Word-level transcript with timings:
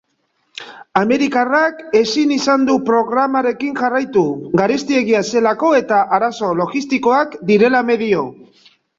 Amerikarrak 0.99 1.81
ezin 1.97 2.31
izan 2.35 2.63
du 2.69 2.77
programarekin 2.87 3.75
jarraitu 3.81 4.23
garestiegia 4.61 5.21
zelako 5.35 5.69
eta 5.81 5.99
arazo 6.19 6.49
logistikoak 6.61 7.37
direla 7.51 7.83
medio. 7.91 8.25